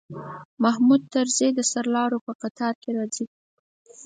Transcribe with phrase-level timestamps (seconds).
[0.63, 3.25] محمود طرزی د سرلارو په قطار کې راځي.